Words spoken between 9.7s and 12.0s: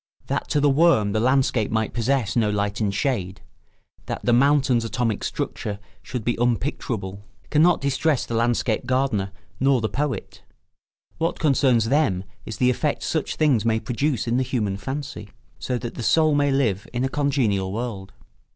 the poet; what concerns